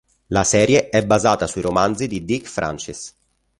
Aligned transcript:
La 0.29 0.43
serie 0.43 0.89
è 0.89 1.05
basata 1.05 1.45
sui 1.45 1.61
romanzi 1.61 2.07
di 2.07 2.25
Dick 2.25 2.47
Francis. 2.47 3.13